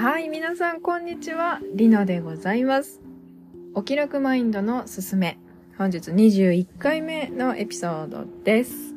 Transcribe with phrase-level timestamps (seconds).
[0.00, 1.58] はい、皆さんこんにちは。
[1.74, 3.00] りのでございます。
[3.74, 5.40] お気楽マインドのすすめ。
[5.76, 8.94] 本日21回目のエピソードです。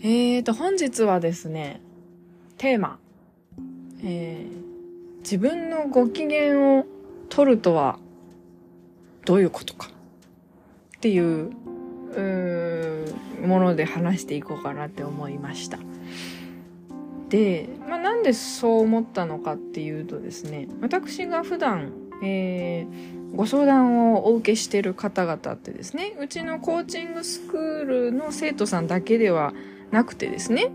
[0.00, 1.80] えーと、本日はですね、
[2.56, 3.00] テーマ。
[4.04, 6.86] えー、自分のご機嫌を
[7.30, 7.98] 取るとは
[9.24, 15.80] どういうことかっていう、うーもので話していこうかなって思いました。
[17.30, 29.54] で、まあ、なんでそう思ったのかっていうとですね私が普段、えー、ご相談をお受けしてる方々ってですねうちのコーチングスクールの生徒さんだけでは
[29.92, 30.72] なくてですね、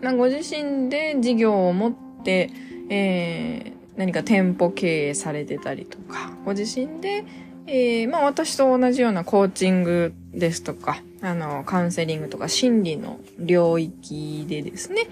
[0.00, 1.94] まあ、ご自身で事業を持っ
[2.24, 2.50] て、
[2.88, 7.24] えー、何か店舗経営されてたりとかご自身で、
[7.66, 15.08] えーまあ、私と同じようなコーチングですとかあのカウンセリングとか心理の領域でですね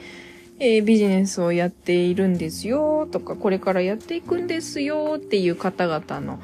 [0.60, 6.40] えー、ビジネスをやっているんですよとか、これからやっていくんですよっていう方々の、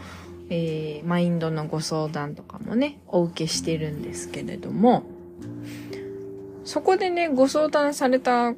[0.50, 5.02] えー、マインドのご相談とかもね、お受けしてるんですけれども、
[6.64, 8.54] そこでね、ご相談された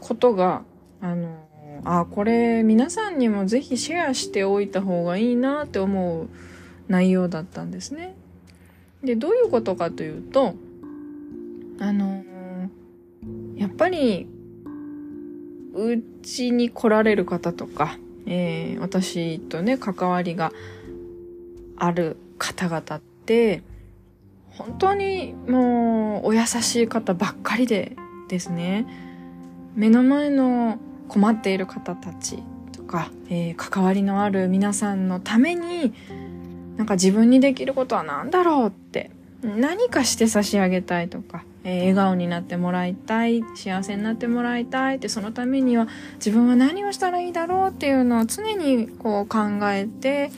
[0.00, 0.62] ことが、
[1.02, 1.46] あの、
[1.84, 6.28] あ、これ皆さんにもぜひシェアしておいた方がいいなって思う
[6.88, 8.14] 内容だったんですね。
[9.04, 10.54] で、どういうことかというと、
[11.78, 12.24] あの、
[13.56, 14.26] やっぱり
[15.74, 20.52] うちに来られる方とか、えー、私とね、関わりが
[21.76, 23.62] ある方々って、
[24.50, 27.96] 本当にもうお優しい方ばっかりで
[28.28, 28.86] ですね、
[29.74, 35.94] 目の前の困っている方たちとか、えー、関わりのある皆さんのために、
[36.76, 39.10] なんか自分にできることは何だろうって、
[39.42, 49.38] 何かして差し上げたいとか、えー、笑顔になってもらいたい幸せになってもらいたいってそのためには自分は何をしたらいいだろうっていうのを常にこう考
[49.70, 50.30] えて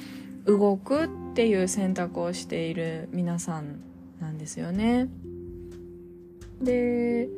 [0.47, 3.81] 動くっていう選択をしている皆さん
[4.21, 5.09] なんですよね。
[6.61, 7.29] で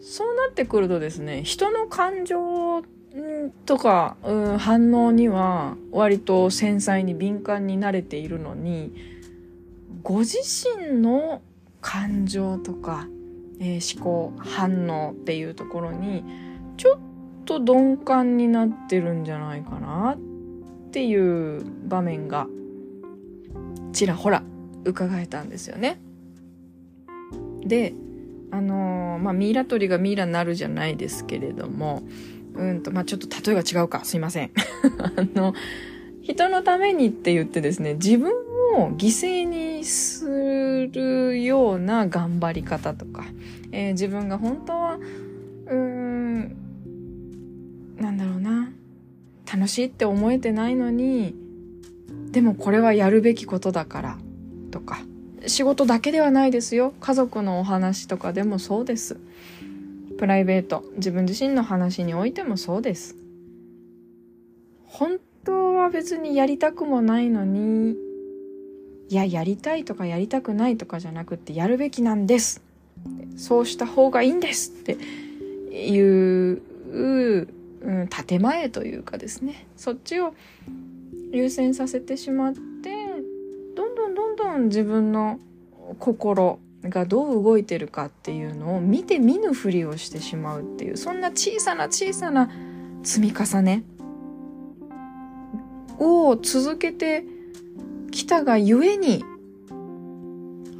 [0.00, 2.82] そうなってくるとですね人の感情
[3.66, 8.92] とか、うん、反応には割と繊細に敏感になれているのに
[10.02, 11.42] ご自身の
[11.80, 13.06] 感情とか
[13.60, 16.24] えー、思考反応っていうところに
[16.78, 16.98] ちょっ
[17.44, 22.46] と鈍感になってるんじゃないかなっていう場面が
[23.92, 24.42] ちらほら
[24.84, 26.00] 伺えたんですよね。
[27.60, 27.92] で
[28.50, 32.02] あのー、まあミイラ取りがミイラになるじゃないですけれども
[32.54, 34.50] うんとまあちょっと例えが違うかすいません。
[34.98, 35.52] あの
[36.22, 38.32] 人のためにって言ってですね自分
[38.76, 43.24] を犠牲にするような頑張り方とか、
[43.72, 46.56] えー、自分が本当はうーん
[47.98, 48.72] なんだろうな。
[49.52, 51.34] 楽しいって思えてないのに
[52.30, 54.18] でもこれはやるべきことだから
[54.70, 55.00] とか。
[55.46, 56.92] 仕事だけではないですよ。
[57.00, 59.18] 家族のお話とかでもそうです。
[60.18, 63.16] プライベート自分自身の話においてもそうです。
[64.84, 67.96] 本当は別にやりたくもないのに
[69.10, 72.62] いや、やりたいとかやりたくないとかじゃなくって、やるべきなんです。
[73.36, 74.92] そうした方がいいんですって
[75.72, 76.62] いう、
[76.92, 77.42] う
[78.04, 79.66] ん、建前というかですね。
[79.76, 80.32] そっちを
[81.32, 82.60] 優先させてしまって、
[83.74, 85.40] どんどんどんどん自分の
[85.98, 92.48] 心がどう動いてるかっていうのを見て見ぬふりをしてしまうっていう、そんな小さな小さな
[93.02, 93.82] 積み重ね
[95.98, 97.24] を続けて
[98.10, 99.24] 来たがゆえに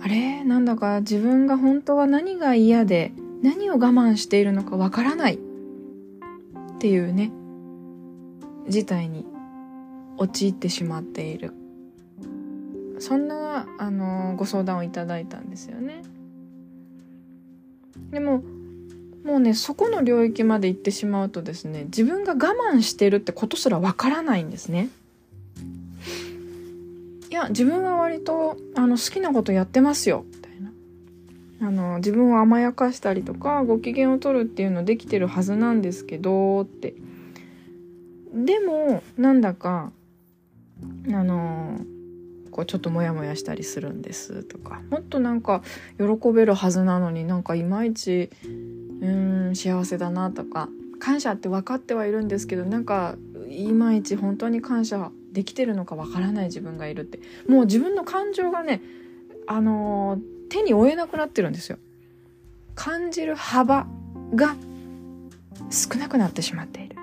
[0.03, 0.45] あれ？
[0.45, 5.35] なんだか自分が本当は何が嫌で何を我慢しているのかわからない。
[5.35, 5.39] っ
[6.79, 7.33] ていうね。
[8.69, 9.27] 事態に
[10.17, 11.53] 陥ってしまっている。
[12.99, 16.03] そんなあのご相談をいただいたんですよね。
[18.11, 18.43] でも
[19.25, 22.37] もうねそこの領域まで行ってしまうとですね自分が我
[22.73, 24.89] 慢してるってことすらわからないんですね。
[27.31, 30.73] いや自分は割とあの好きなことやってますよみたいな。
[31.63, 36.95] あの自分を甘やかしたりとかご機嫌を取るっていうのできてるはずなんですけどって。
[38.35, 39.93] でもなんだか
[41.09, 41.81] あの
[42.51, 44.81] こうちょっとモヤモヤしたりするんですとか。
[44.91, 45.63] もっとなんか
[45.99, 48.31] 喜べるはずなのになんかいまいち
[49.01, 50.69] うん幸せだなとか。
[51.01, 53.17] 感謝って分かってはいるんですけどなんか
[53.65, 57.21] いまいち本当に感謝できてるのかわからない自分がいるって。
[57.49, 58.83] もう自分の感情がね
[59.47, 61.79] あのー、手に負えなくなってるんですよ。
[62.75, 63.87] 感じる幅
[64.35, 64.55] が
[65.71, 66.97] 少なくなってしまっている。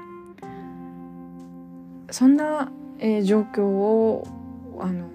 [2.12, 4.28] そんな、えー、状況を
[4.80, 5.10] あの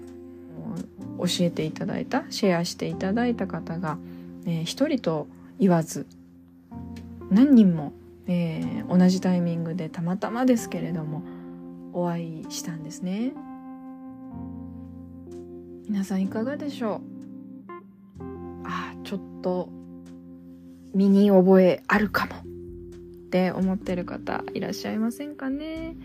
[1.19, 3.97] 教えていただいたシェアしていただいた方が、
[4.45, 5.27] えー、一人と
[5.59, 6.05] 言わず
[7.29, 7.93] 何人も、
[8.27, 11.23] えー、同じタイミングでたまたまですけれども
[11.93, 13.33] お会いしたんですね。
[15.87, 17.01] 皆さんいかがでしょ
[18.19, 18.23] う？
[18.65, 19.69] あちょっと
[20.93, 22.39] 身に覚えあるかもっ
[23.29, 25.95] て思ってる方いらっしゃいませんかね。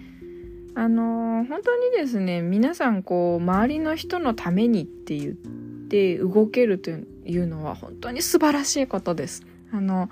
[0.75, 5.34] あの本当にですね皆さんこう周りの人のためにって言っ
[5.88, 6.96] て動けるとい
[7.38, 9.44] うのは本当に素晴らしいことです。
[9.73, 10.08] あの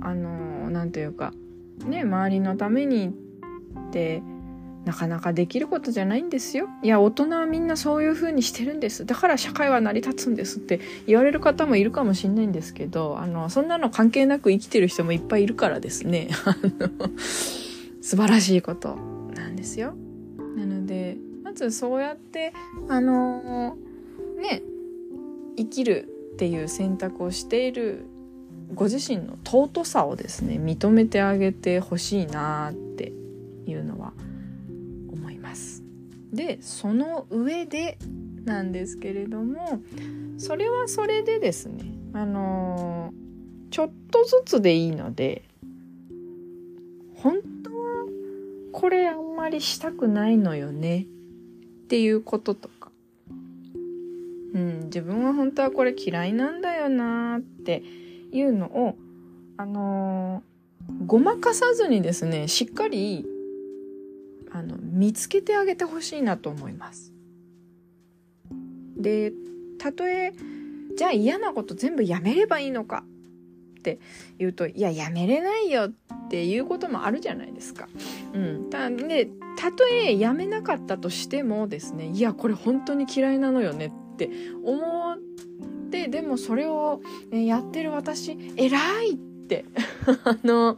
[0.00, 1.32] あの何て言うか
[1.86, 4.22] ね周りのためにって
[4.84, 6.68] なかなかできることじゃないんですよ。
[6.82, 9.06] いや、大人はみんなそういう風にしてるんです。
[9.06, 16.28] だから社会は成り立つんですって言われる方もいるかもしれないんですけど、あの、そんなの関係なく生きてる人もいっぱいいるからですね。
[18.02, 18.96] 素晴らしいこと
[19.34, 19.94] なんですよ。
[20.56, 22.52] なので、まずそうやって、
[22.88, 23.76] あの、
[24.36, 24.62] ね、
[25.56, 28.04] 生きるっていう選択をしている
[28.74, 33.12] ご自身の尊さをですね、認めてあげてほしいなって
[36.34, 37.98] でその上で
[38.44, 39.80] なんですけれども
[40.38, 45.42] それはそれでですねあのー、ちょっとずつでいいので
[47.16, 48.06] 本当は
[48.72, 52.90] これあんまりしたくないのよねっていうこととか、
[54.54, 57.82] うん、自分は本当はこれ嫌いなんだよなって
[58.32, 58.96] いうのを
[59.56, 63.26] あのー、ごまかさずにですねしっかり
[64.94, 67.12] 見つけてあげてほしいなと思います。
[68.96, 69.32] で
[69.78, 70.32] たとえ
[70.96, 73.04] じゃあ嫌なこと全部やめればいいのか
[73.78, 73.98] って
[74.38, 77.88] 言うといややめれないよっていうこともあるじゃないですか。
[78.32, 84.30] うん、たでたとえやめなかったとしてもですねいやこれ本当に嫌いなのよねって
[84.64, 85.18] 思っ
[85.90, 87.00] てでもそれを、
[87.30, 89.64] ね、やってる私偉いって
[90.24, 90.76] あの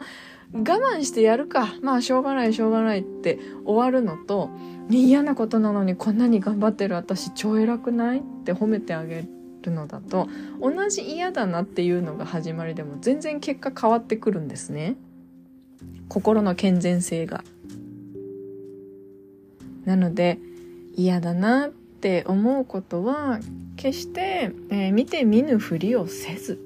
[0.52, 1.74] 我慢してやるか。
[1.82, 4.50] まあ、しょうがない、しょうがないって終わるのと、
[4.90, 8.20] 嫌なことなのにこんなに頑張ってる私超偉くない？
[8.20, 9.26] って褒めてあげ
[9.62, 10.28] るのだと、
[10.60, 14.96] 同じ嫌だなっていうのが始まりでも全然結果変わってくるんですね。
[16.08, 17.42] 心の健全性が。
[19.84, 20.38] なので、
[20.94, 23.40] 嫌だなって思うことは、
[23.76, 26.58] 決して、えー、見て見ぬふりをせず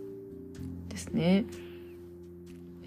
[0.88, 1.44] ですね。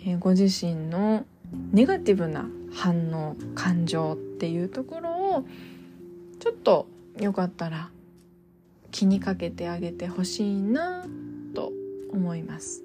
[0.06, 1.26] えご自身の
[1.72, 5.46] ネガティブな反応感情っていうところを
[6.40, 6.88] ちょっと
[7.20, 7.90] よかったら
[8.92, 11.06] 気にかけてあげてほしいな
[11.54, 11.72] と
[12.12, 12.84] 思います。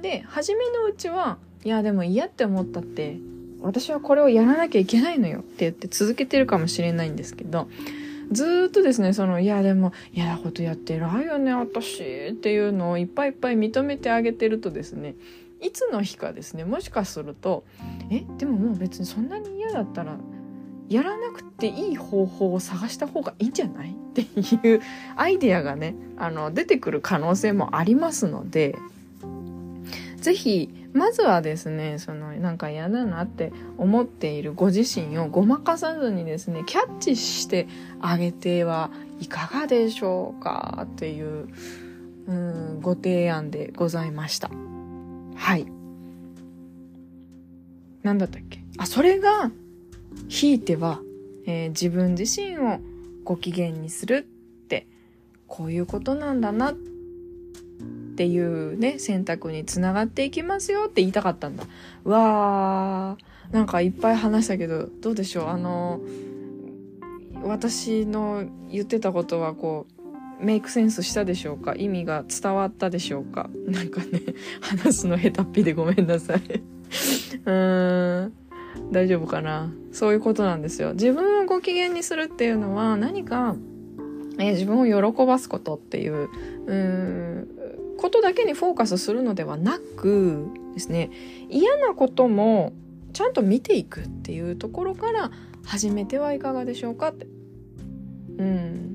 [0.00, 3.16] で初めのうちはいやでも嫌って思ったって
[3.60, 7.68] 私はこれをやらなきゃいけないのよって言って続けてるかもしれないんですけど
[8.30, 15.14] ずっとですねそのいやでも嫌なことやって偉いよね私っていうのをいっぱいいっぱい認めてあげてるとですね
[15.64, 17.64] いつの日かですねもしかすると
[18.10, 20.16] えでももう別にそんなに嫌だったら
[20.88, 23.90] やらなくていい方法を探した方がいいんじゃない？
[24.14, 24.80] っていう
[25.16, 28.76] アイデアがねあの出てくる可能性もありますので
[30.18, 37.66] 是非まずはですねそのなんか嫌だなって思っているご自身をごまかさずにですねキャッチして
[38.00, 40.82] あげてはいかがでしょうか？
[40.84, 41.48] っていう
[42.28, 44.50] うんご提案でございました。
[45.34, 45.66] はい。
[48.02, 48.62] 何だったっけ？
[48.78, 49.50] あ、それが、
[50.28, 51.00] ひいては、
[51.46, 52.78] えー、自分自身を
[53.24, 54.86] ご機嫌にするって、
[55.46, 56.74] こういうことなんだなっ
[58.16, 61.64] ていうね、選択につながっていきますよって言いたかったんだ。
[62.04, 65.48] わー、なんかいっぱい話したけど、どうでしょう？
[65.48, 66.00] あの、
[67.42, 69.93] 私の言ってたことはこう、
[70.44, 71.74] メイクセンスしたでしょうか？
[71.74, 73.50] 意味が伝わったでしょうか？
[73.66, 74.20] なんかね、
[74.60, 76.38] 話すの下手っぴでごめんなさい。
[77.46, 78.32] うーん。
[78.90, 79.72] 大丈夫かな？
[79.92, 80.94] そういうことなんですよ。
[80.94, 83.56] 自分をご機嫌にするっていうのは何か、
[84.38, 86.28] え自分を喜ばすことっていう、
[86.66, 87.48] うん、
[87.98, 91.10] ことだけにフォーカスするのではなくですね、
[91.48, 92.72] 嫌なことも
[93.12, 95.30] ちゃんと見ていくっていうところから
[95.64, 97.28] 始めてはいかがでしょうかって。
[98.38, 98.93] うん。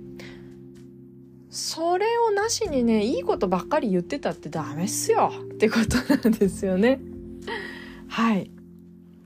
[1.50, 7.00] それをなしにね、いいことばっかり言ってたってダメっすよってことなんですよね。
[8.08, 8.52] はい。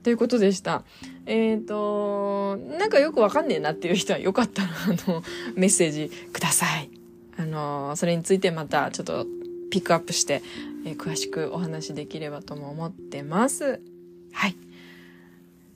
[0.02, 0.84] ということでした。
[1.26, 5.22] えっ、ー、と、なんかよくわかんねえなっていう人はよかったら、あの、
[5.54, 6.90] メッセージください。
[7.36, 9.26] あの、それについてまたちょっと
[9.70, 10.42] ピックアップして、
[10.86, 13.80] えー、詳しくお話できればとも思ってます。
[14.32, 14.56] はい。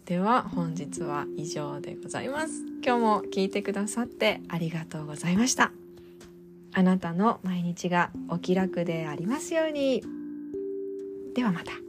[0.08, 5.70] では本日は以上でございます今日も聞いてくださってありがとうございました
[6.72, 10.02] あなたの毎日がお気楽でありますように。
[11.34, 11.87] ではまた。